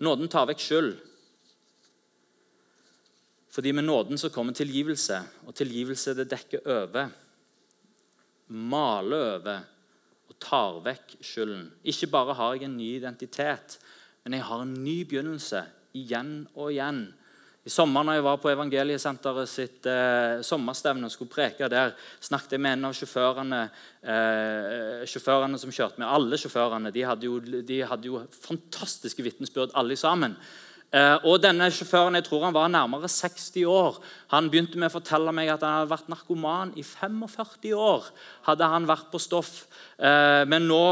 [0.00, 0.94] Nåden tar vekk skyld.
[3.52, 7.10] Fordi med nåden så kommer tilgivelse, og tilgivelse det dekker over.
[8.48, 9.58] Maler over
[10.32, 11.66] og tar vekk skylden.
[11.84, 13.76] Ikke bare har jeg en ny identitet,
[14.24, 15.66] men jeg har en ny begynnelse
[15.98, 17.04] igjen og igjen.
[17.62, 22.56] I sommer når jeg var på Evangeliesenteret sitt eh, sommerstevne og skulle preke der, snakket
[22.56, 23.60] jeg med en av sjåførene,
[24.02, 26.08] eh, sjåførene som kjørte med.
[26.08, 30.34] Alle sjåførene de hadde jo, de hadde jo fantastiske vitnesbyrd, alle sammen.
[30.92, 33.96] Eh, og denne Sjåføren jeg tror han var nærmere 60 år.
[34.34, 38.10] Han begynte med å fortelle meg at han hadde vært narkoman i 45 år.
[38.44, 39.66] hadde han vært på stoff.
[39.96, 40.82] Eh, men nå,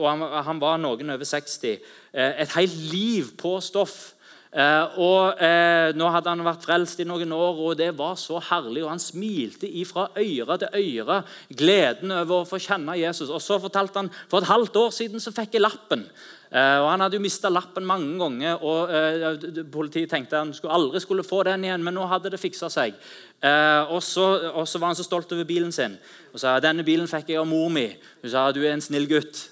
[0.00, 0.06] og
[0.46, 1.76] han, var noen over 60.
[2.12, 4.14] Eh, et helt liv på stoff.
[4.50, 8.40] Eh, og eh, Nå hadde han vært frelst i noen år, og det var så
[8.40, 8.82] herlig.
[8.86, 13.28] og Han smilte fra øre til øre, gleden over å få kjenne Jesus.
[13.28, 16.08] Og Så fortalte han for et halvt år siden så fikk jeg lappen.
[16.50, 20.98] Eh, og Han hadde jo mista lappen mange ganger, og eh, politiet tenkte han aldri
[21.02, 22.96] skulle få den igjen, men nå hadde det fiksa seg.
[23.38, 25.94] Eh, og, så, og, så, var han så stolt over bilen sin
[26.30, 27.86] og sa denne bilen fikk jeg av mor mi.
[28.22, 29.48] Hun sa du er en snill gutt.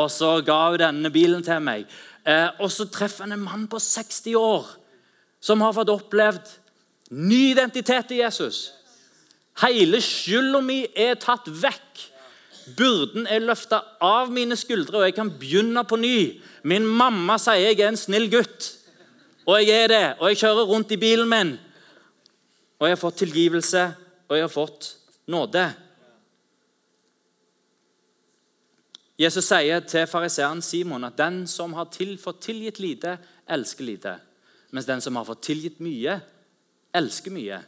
[0.00, 1.84] Og så ga hun denne bilen til meg.
[2.64, 4.70] Og så treffer han en mann på 60 år
[5.44, 6.54] som har fått opplevd
[7.12, 8.70] ny identitet i Jesus.
[9.60, 12.06] Hele skylda mi er tatt vekk.
[12.76, 16.16] Byrden er løfta av mine skuldre, og jeg kan begynne på ny.
[16.64, 18.70] Min mamma sier jeg er en snill gutt,
[19.44, 20.04] og jeg er det.
[20.20, 21.54] Og jeg kjører rundt i bilen min.
[22.80, 23.82] Og jeg har fått tilgivelse,
[24.28, 24.94] og jeg har fått
[25.30, 25.64] nåde.
[29.20, 34.16] Jesus sier til fariseeren Simon at den som har til, fått tilgitt lite, elsker lite.
[34.74, 36.18] Mens den som har fått tilgitt mye,
[36.94, 37.60] elsker mye.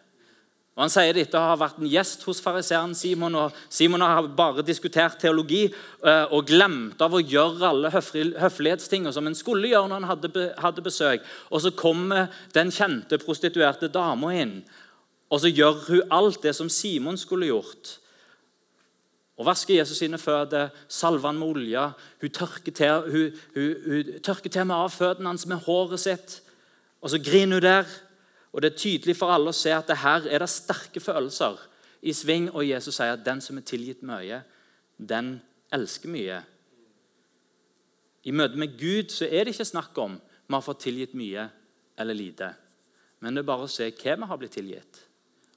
[0.76, 3.34] Og Han sier dette har vært en gjest hos fariseeren Simon.
[3.34, 9.26] og Simon har bare diskutert teologi eh, og glemt av å gjøre alle høflighetstingene som
[9.26, 11.24] en skulle gjøre når han hadde besøk.
[11.50, 14.58] Og Så kommer den kjente prostituerte dama inn,
[15.30, 17.96] og så gjør hun alt det som Simon skulle gjort
[19.36, 21.82] og vasker Jesus sine føtter, salver han med olje.
[22.22, 26.38] Hun tørker til, hun, hun, hun tørker til med av føttene hans med håret sitt.
[27.04, 27.90] Og så griner hun der.
[28.56, 31.58] Og Det er tydelig for alle å se at det her er det sterke følelser
[32.00, 32.48] i sving.
[32.56, 34.38] Og Jesus sier at den som er tilgitt mye,
[34.96, 35.34] den
[35.76, 36.38] elsker mye.
[38.24, 41.44] I møte med Gud så er det ikke snakk om vi har fått tilgitt mye
[42.00, 42.48] eller lite.
[43.20, 45.02] Men det er bare å se hva vi har blitt tilgitt.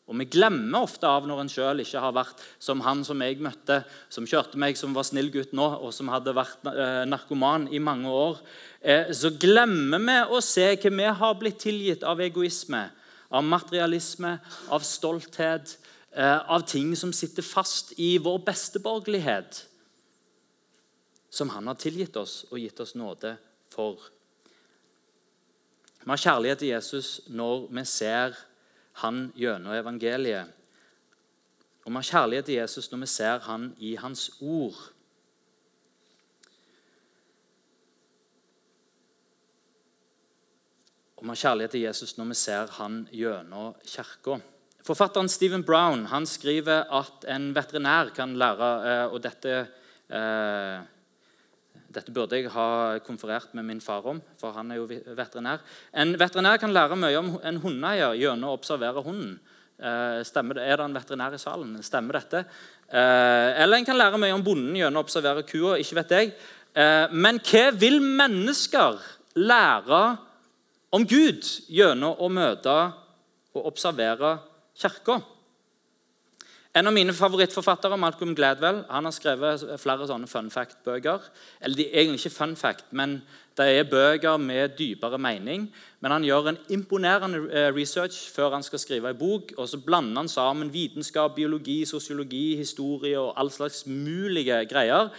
[0.09, 3.37] Og Vi glemmer ofte av når en sjøl ikke har vært som han som jeg
[3.45, 7.67] møtte, som kjørte meg, som var snill gutt nå, og som hadde vært eh, narkoman
[7.69, 8.41] i mange år.
[8.81, 12.87] Eh, så glemmer vi å se hva vi har blitt tilgitt av egoisme,
[13.29, 14.33] av materialisme,
[14.73, 15.77] av stolthet,
[16.17, 19.63] eh, av ting som sitter fast i vår besteborgerlighet,
[21.29, 23.37] som han har tilgitt oss og gitt oss nåde
[23.69, 24.09] for.
[26.01, 28.33] Vi har kjærlighet til Jesus når vi ser
[29.01, 30.55] han gjennom evangeliet.
[31.85, 34.77] Og vi har kjærlighet til Jesus når vi ser han i hans ord.
[41.17, 44.39] Og vi har kjærlighet til Jesus når vi ser han gjennom kirka.
[44.85, 49.57] Forfatteren Stephen Brown han skriver at en veterinær kan lære eh, Og dette
[50.09, 50.79] eh,
[51.89, 55.63] dette burde jeg ha konferert med min far om, for han er jo veterinær.
[55.93, 59.39] En veterinær kan lære mye om en hundeeier gjennom å observere hunden.
[59.79, 60.59] Eh, stemmer?
[60.59, 61.77] Er det en veterinær i salen?
[61.85, 62.43] Stemmer dette?
[62.89, 65.77] Eh, eller en kan lære mye om bonden gjennom å observere kua.
[65.79, 66.33] ikke vet jeg.
[66.75, 68.99] Eh, men hva vil mennesker
[69.39, 70.03] lære
[70.91, 72.77] om Gud gjennom å møte
[73.55, 74.37] og observere
[74.77, 75.21] kirka?
[76.77, 81.23] En av mine favorittforfattere, Malcolm Gladwell, han har skrevet flere sånne fun fact-bøker.
[81.65, 83.15] Eller de er egentlig ikke fun fact, men
[83.57, 85.65] det er bøker med dypere mening.
[85.99, 89.55] Men han gjør en imponerende eh, research før han skal skrive en bok.
[89.57, 95.09] og Så blander han sammen vitenskap, biologi, sosiologi, historie og all slags mulige greier.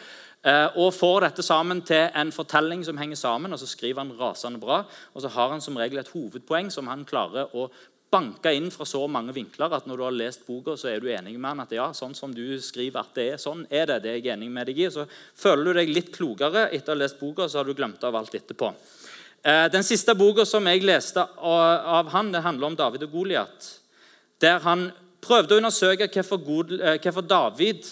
[0.41, 3.53] Eh, og får dette sammen til en fortelling som henger sammen.
[3.53, 4.85] og Så skriver han rasende bra.
[5.15, 7.69] Og så har han som regel et hovedpoeng som han klarer å
[8.11, 11.07] banke inn fra så mange vinkler at når du har lest boka, så er du
[11.13, 14.01] enig med han at ja, sånn som du skriver at det er, sånn er det.
[14.05, 14.89] det er jeg enig med deg i.
[14.91, 15.07] Så
[15.39, 18.19] føler du deg litt klokere etter å ha lest boka, så har du glemt av
[18.19, 18.73] alt etterpå.
[19.43, 23.71] Eh, den siste boka som jeg leste av han, det handler om David og Goliat.
[24.43, 24.91] Der han
[25.23, 27.87] prøvde å undersøke hvorfor, eh, David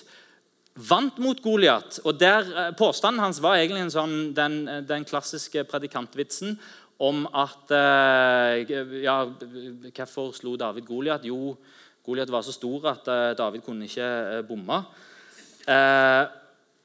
[0.78, 1.98] vant mot Goliat.
[2.04, 6.59] Eh, påstanden hans var egentlig sånn, den, den, klassiske predikantvitsen
[6.98, 8.72] om at eh,
[9.04, 9.20] ja,
[9.94, 11.26] Hvorfor slo David Goliat?
[11.28, 11.54] Jo,
[12.04, 14.82] Goliat var så stor at eh, David kunne ikke bomme.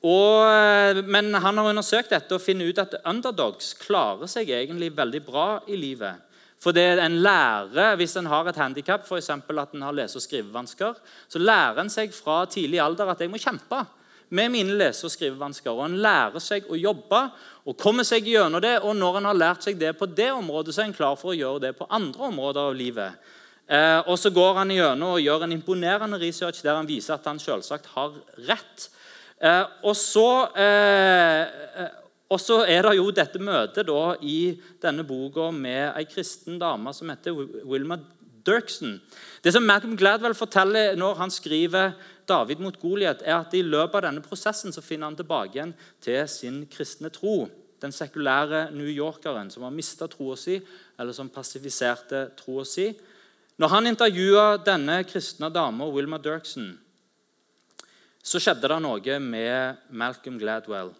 [0.04, 5.22] Og, men han har undersøkt dette og funnet ut at underdogs klarer seg egentlig veldig
[5.24, 6.20] bra i livet.
[6.64, 9.30] For det en lærer, Hvis en har et handikap, f.eks.
[9.30, 10.94] at en har lese- og skrivevansker,
[11.28, 13.86] så lærer en seg fra tidlig alder at jeg må kjempe
[14.30, 15.72] med mine lese- og skrivevansker.
[15.72, 17.32] Og En lærer seg å jobbe
[17.64, 18.76] og komme seg gjennom det.
[18.84, 21.32] Og når en har lært seg det på det området, så er en klar for
[21.32, 23.32] å gjøre det på andre områder av livet.
[23.68, 27.26] Eh, og Så går han gjennom og gjør en imponerende research der han viser at
[27.30, 28.18] han selvsagt har
[28.50, 28.90] rett.
[29.40, 30.28] Eh, og så
[30.60, 31.92] eh,
[32.34, 36.94] og så er det jo dette møtet da, i denne boka med ei kristen dame
[36.96, 37.36] som heter
[37.70, 38.00] Wilma
[38.46, 38.98] Dirksen.
[39.44, 41.94] Det som Malcolm Gladwell forteller når han skriver
[42.28, 45.74] David mot Goliat, er at i løpet av denne prosessen så finner han tilbake igjen
[46.04, 47.48] til sin kristne tro.
[47.84, 50.60] Den sekulære New Yorkeren som har mista troa si,
[51.00, 52.90] eller som passifiserte troa si.
[53.60, 56.72] Når han intervjua denne kristne dama, Wilma Dirksen,
[58.24, 60.94] så skjedde det noe med Malcolm Gladwell.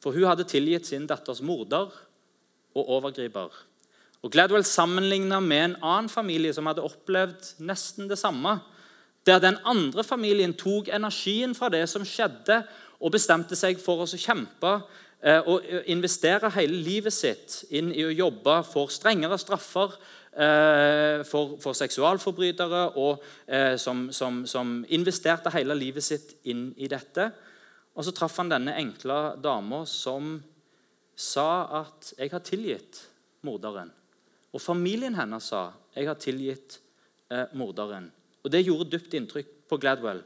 [0.00, 1.92] For hun hadde tilgitt sin datters morder
[2.72, 3.52] og overgriper.
[4.20, 8.58] Og Gladwell sammenligna med en annen familie som hadde opplevd nesten det samme.
[9.26, 12.62] Der den andre familien tok energien fra det som skjedde,
[13.00, 14.74] og bestemte seg for å kjempe
[15.24, 19.94] eh, og investere hele livet sitt inn i å jobbe for strengere straffer
[20.36, 26.90] eh, for, for seksualforbrytere, og eh, som, som, som investerte hele livet sitt inn i
[26.92, 27.30] dette.
[27.96, 30.36] Og så traff han denne enkle dama som
[31.16, 31.48] sa
[31.80, 33.00] at 'jeg har tilgitt
[33.44, 33.99] morderen'.
[34.52, 36.80] Og familien hennes sa 'jeg har tilgitt
[37.30, 38.10] eh, morderen'.
[38.44, 40.22] Og Det gjorde dypt inntrykk på Gladwell.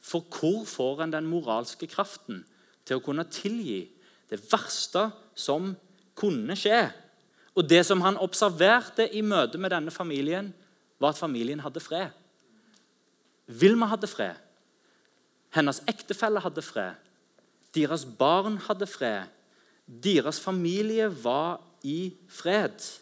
[0.00, 2.44] For hvor får en den moralske kraften
[2.84, 3.88] til å kunne tilgi
[4.30, 5.76] det verste som
[6.14, 6.92] kunne skje?
[7.54, 10.54] Og Det som han observerte i møte med denne familien,
[10.98, 12.10] var at familien hadde fred.
[13.46, 14.36] Vilma hadde fred.
[15.50, 16.94] Hennes ektefelle hadde fred.
[17.74, 19.28] Deres barn hadde fred.
[19.86, 23.01] Deres familie var i fred.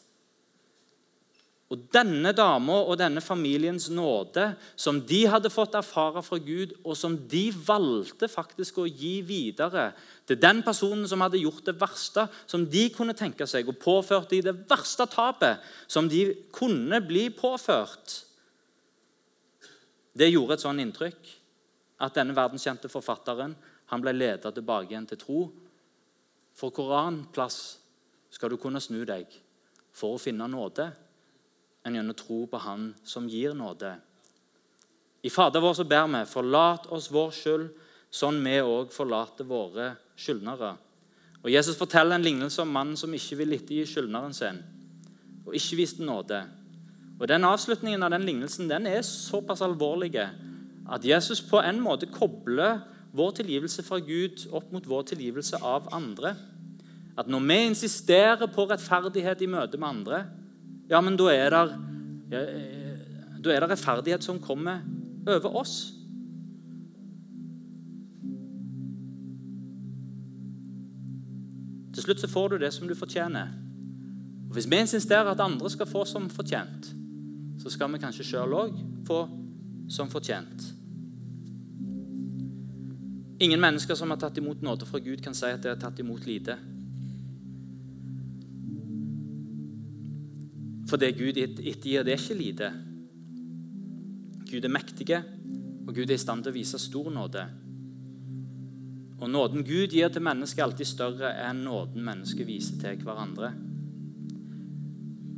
[1.71, 6.97] Og Denne dama og denne familiens nåde, som de hadde fått erfare fra Gud, og
[6.99, 9.93] som de valgte faktisk å gi videre
[10.27, 14.35] til den personen som hadde gjort det verste, som de kunne tenke seg, og påførte
[14.35, 18.25] de det verste tapet som de kunne bli påført
[20.11, 21.29] Det gjorde et sånn inntrykk
[22.03, 23.55] at denne verdenskjente forfatteren
[23.93, 25.45] han ble ledet tilbake igjen til tro.
[26.59, 27.61] For Koranplass
[28.35, 29.31] skal du kunne snu deg
[29.95, 30.89] for å finne nåde
[31.91, 33.97] enn gjennom tro på Han som gir nåde?
[35.23, 37.67] I Fader vår så ber vi, forlat oss vår skyld,
[38.11, 40.73] sånn vi òg forlater våre skyldnere.
[41.43, 44.63] Og Jesus forteller en lignelse om mannen som ikke vil ettergi skyldneren sin,
[45.45, 46.41] og ikke viste nåde.
[47.21, 52.09] Og den Avslutningen av den lignelsen den er såpass alvorlig at Jesus på en måte
[52.09, 52.81] kobler
[53.13, 56.35] vår tilgivelse fra Gud opp mot vår tilgivelse av andre.
[57.19, 60.25] At når vi insisterer på rettferdighet i møte med andre,
[60.91, 61.63] ja, men da er det,
[62.33, 62.43] ja,
[63.41, 64.83] da er det rettferdighet som kommer
[65.31, 65.77] over oss.
[71.95, 73.53] Til slutt så får du det som du fortjener.
[74.49, 76.91] Og Hvis vi insisterer at andre skal få som fortjent,
[77.63, 79.23] så skal vi kanskje sjøl òg få
[79.91, 80.65] som fortjent.
[83.41, 85.99] Ingen mennesker som har tatt imot nåde fra Gud, kan si at de har tatt
[86.03, 86.59] imot lite.
[90.91, 92.69] For det Gud ettergir, det er ikke lite.
[94.51, 95.23] Gud er mektige,
[95.87, 97.45] og Gud er i stand til å vise stor nåde.
[99.21, 103.53] Og Nåden Gud gir til mennesket, er alltid større enn nåden mennesket viser til hverandre.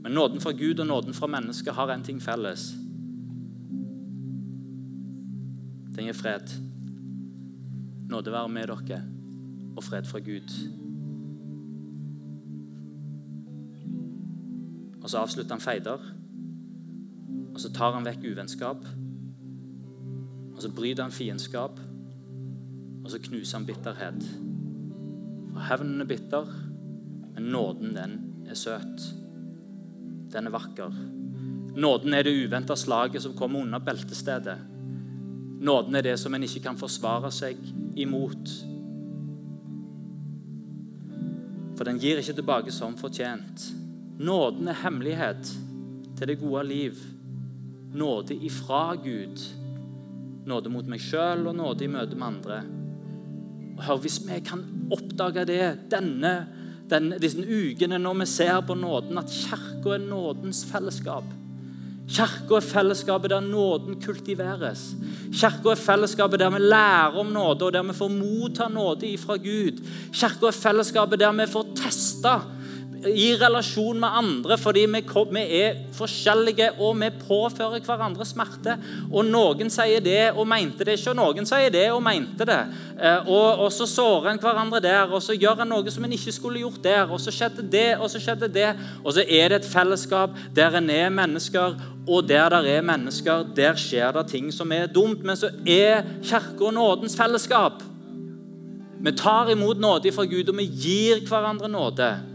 [0.03, 2.71] Men nåden fra Gud og nåden fra mennesket har en ting felles.
[5.93, 6.55] Den gir fred.
[8.09, 9.03] Nåde være med dere,
[9.77, 10.82] og fred fra Gud.
[15.03, 16.05] Og så avslutter han feider.
[17.53, 18.85] Og så tar han vekk uvennskap.
[20.55, 21.81] Og så bryter han fiendskap.
[23.03, 24.23] Og så knuser han bitterhet.
[25.53, 26.47] For hevnen er bitter,
[27.35, 28.15] men nåden, den
[28.49, 29.09] er søt.
[30.33, 30.95] Den er vakker.
[31.77, 34.59] Nåden er det uventa slaget som kommer under beltestedet.
[35.61, 37.59] Nåden er det som en ikke kan forsvare seg
[37.97, 38.55] imot.
[41.77, 43.82] For den gir ikke tilbake som fortjent.
[44.19, 45.51] Nåden er hemmelighet
[46.19, 46.97] til det gode liv.
[47.95, 49.43] Nåde ifra Gud.
[50.47, 52.63] Nåde mot meg sjøl og nåde i møte med andre.
[53.77, 56.47] Og hør, Hvis vi kan oppdage det denne,
[56.91, 61.25] denne, disse ukene når vi ser på nåden, at kirka er nådens fellesskap
[62.13, 64.95] Kirka er fellesskapet der nåden kultiveres.
[65.33, 69.37] Kirka er fellesskapet der vi lærer om nåde, og der vi får motta nåde ifra
[69.37, 69.81] Gud.
[70.13, 72.41] Kirka er fellesskapet der vi får testa
[73.09, 75.01] i relasjon med andre fordi vi,
[75.35, 78.77] vi, er forskjellige og vi påfører hverandre smerte.
[79.11, 82.61] Og noen sier det og mente det ikke, og noen sier det og mente det.
[82.99, 86.17] Eh, og, og så sårer en hverandre der, og så gjør en noe som en
[86.17, 87.07] ikke skulle gjort der.
[87.11, 88.71] Og så skjedde det, og så skjedde det.
[89.03, 93.47] Og så er det et fellesskap der en er mennesker, og der det er mennesker,
[93.57, 95.25] der skjer det ting som er dumt.
[95.27, 97.83] Men så er Kirka nådens fellesskap.
[99.03, 102.32] Vi tar imot nåde fra Gud, og vi gir hverandre nåde.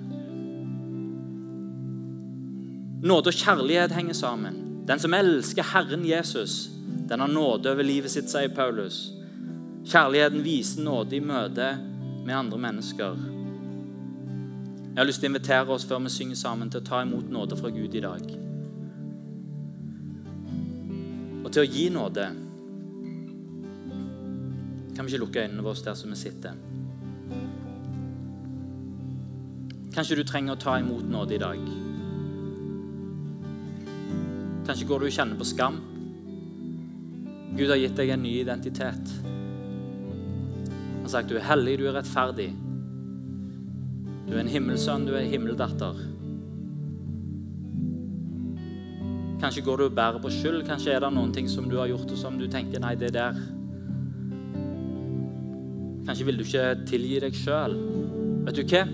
[3.02, 4.64] Nåde og kjærlighet henger sammen.
[4.88, 6.70] Den som elsker Herren Jesus,
[7.10, 9.12] den har nåde over livet sitt, sier Paulus.
[9.86, 11.76] Kjærligheten viser nåde i møte
[12.26, 13.20] med andre mennesker.
[14.98, 17.30] Jeg har lyst til å invitere oss før vi synger sammen, til å ta imot
[17.30, 18.32] nåde fra Gud i dag.
[21.46, 22.26] Og til å gi nåde.
[24.96, 26.58] Kan vi ikke lukke øynene våre der som vi sitter?
[29.94, 31.62] Kanskje du trenger å ta imot nåde i dag.
[34.68, 35.78] Kanskje går du og kjenner på skam.
[37.56, 39.14] Gud har gitt deg en ny identitet.
[39.24, 42.50] Han har sagt du er hellig, du er rettferdig.
[44.28, 46.04] Du er en himmelsønn, du er himmeldatter.
[49.40, 50.66] Kanskje går du og bærer på skyld.
[50.68, 53.14] Kanskje er det noen ting som du har gjort, og som du tenker nei, det
[53.16, 53.40] der
[56.08, 57.74] Kanskje vil du ikke tilgi deg sjøl.
[58.48, 58.86] Vet du hva?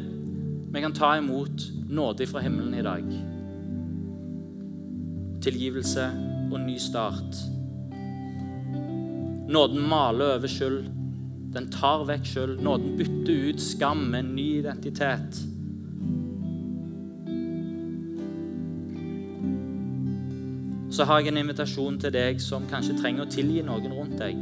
[0.73, 3.32] Vi kan ta imot nåde fra himmelen i dag
[5.43, 6.07] tilgivelse
[6.51, 7.39] og ny start.
[9.53, 10.85] Nåden maler over skyld.
[11.53, 12.61] Den tar vekk skyld.
[12.63, 15.41] Nåden bytter ut skam med en ny identitet.
[20.93, 24.37] Så har jeg en invitasjon til deg som kanskje trenger å tilgi noen rundt deg.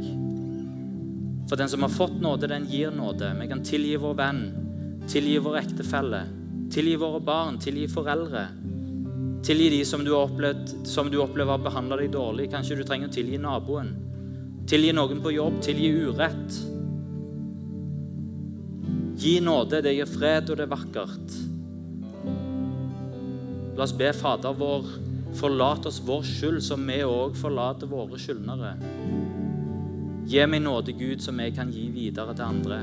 [1.48, 3.32] For den som har fått nåde, den gir nåde.
[3.40, 4.42] Vi kan tilgi vår venn,
[5.08, 6.22] tilgi vår ektefelle,
[6.72, 8.46] tilgi våre barn, tilgi foreldre.
[9.42, 12.50] Tilgi de som du, opplevd, som du opplever har behandla deg dårlig.
[12.52, 13.88] Kanskje du trenger å tilgi naboen.
[14.70, 15.56] Tilgi noen på jobb.
[15.66, 16.58] Tilgi urett.
[19.18, 19.80] Gi nåde.
[19.82, 21.34] Det gir fred, og det er vakkert.
[23.72, 24.86] La oss be Fader vår,
[25.40, 28.76] forlat oss vår skyld, som vi òg forlater våre skyldnere.
[30.28, 32.78] Gi meg nåde, Gud, som jeg kan gi videre til andre.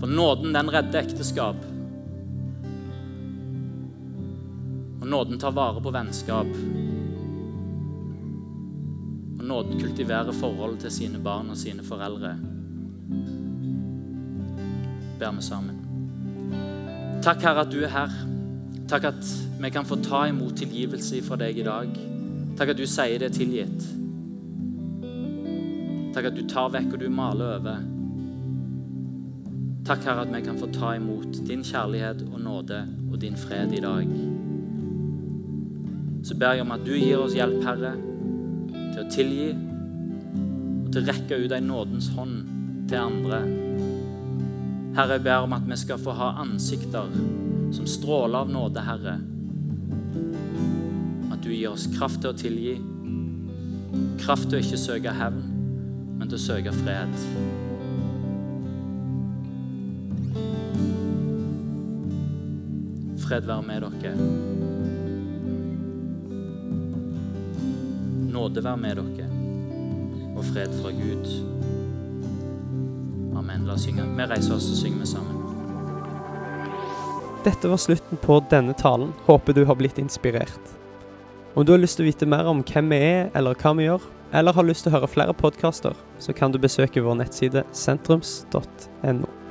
[0.00, 1.73] For nåden, den redder ekteskap.
[5.04, 6.46] Og nåden tar vare på vennskap.
[9.38, 12.30] Og nåden kultiverer forholdet til sine barn og sine foreldre.
[15.18, 15.82] Ber vi sammen.
[17.22, 18.14] Takk, Herre, at du er her.
[18.88, 19.28] Takk at
[19.60, 21.92] vi kan få ta imot tilgivelse fra deg i dag.
[22.56, 23.84] Takk at du sier det er tilgitt.
[26.16, 27.84] Takk at du tar vekk og du maler over.
[29.84, 33.76] Takk, Herre, at vi kan få ta imot din kjærlighet og nåde og din fred
[33.76, 34.33] i dag
[36.24, 37.92] så ber jeg om at du gir oss hjelp, Herre,
[38.72, 42.38] til å tilgi og til å rekke ut ei nådens hånd
[42.88, 43.40] til andre.
[44.96, 47.12] Herre, jeg ber om at vi skal få ha ansikter
[47.76, 49.18] som stråler av nåde, Herre.
[51.34, 52.78] At du gir oss kraft til å tilgi,
[54.24, 55.42] kraft til å ikke søke hevn,
[56.16, 57.18] men til å søke fred.
[63.24, 64.63] Fred være med dere.
[68.34, 69.26] Nåde være med dere,
[70.34, 71.28] og fred fra Gud.
[73.38, 73.66] Amen.
[73.68, 74.02] La oss synge.
[74.16, 75.36] Vi reiser oss og synger vi sammen.
[77.44, 79.12] Dette var slutten på denne talen.
[79.28, 80.74] Håper du har blitt inspirert.
[81.54, 83.86] Om du har lyst til å vite mer om hvem vi er, eller hva vi
[83.86, 84.02] gjør,
[84.34, 89.43] eller har lyst til å høre flere podkaster, så kan du besøke vår nettside sentrums.no.